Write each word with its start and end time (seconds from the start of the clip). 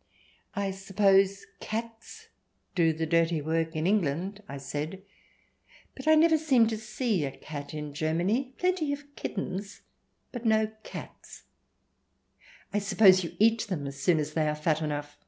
"I 0.64 0.70
suppose 0.70 1.44
cats 1.60 2.28
do 2.74 2.94
the 2.94 3.04
dirty 3.04 3.42
work 3.42 3.76
in 3.76 3.86
England," 3.86 4.42
I 4.48 4.56
said;" 4.56 5.02
but 5.94 6.08
I 6.08 6.14
never 6.14 6.38
seem 6.38 6.66
to 6.68 6.78
see 6.78 7.22
a 7.26 7.36
cat 7.36 7.74
in 7.74 7.92
Germany. 7.92 8.54
Plenty 8.56 8.94
of 8.94 9.14
kittens, 9.14 9.82
but 10.32 10.46
no 10.46 10.68
cats. 10.84 11.42
I 12.72 12.78
suppose 12.78 13.24
you 13.24 13.36
eat 13.38 13.66
them 13.66 13.86
as 13.86 14.02
soon 14.02 14.20
as 14.20 14.32
they 14.32 14.48
are 14.48 14.54
fat 14.56 14.80
enough 14.80 15.18